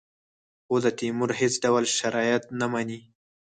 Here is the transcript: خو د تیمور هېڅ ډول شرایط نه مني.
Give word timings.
خو 0.65 0.75
د 0.83 0.87
تیمور 0.99 1.31
هېڅ 1.41 1.53
ډول 1.63 1.85
شرایط 1.97 2.43
نه 2.59 2.65
مني. 2.73 2.99